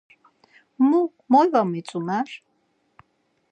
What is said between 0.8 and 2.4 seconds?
Mo, moy va mitzomer?